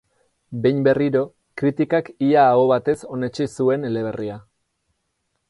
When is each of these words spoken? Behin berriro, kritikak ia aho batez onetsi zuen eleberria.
Behin 0.61 0.77
berriro, 0.87 1.21
kritikak 1.63 2.09
ia 2.29 2.47
aho 2.55 2.65
batez 2.73 2.97
onetsi 3.19 3.49
zuen 3.59 3.87
eleberria. 3.93 4.41